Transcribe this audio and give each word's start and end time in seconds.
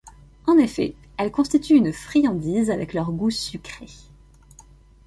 En 0.47 0.57
effet, 0.57 0.95
elles 1.17 1.29
constituent 1.31 1.75
une 1.75 1.93
friandise 1.93 2.71
avec 2.71 2.95
leur 2.95 3.11
goût 3.11 3.29
sucré. 3.29 3.85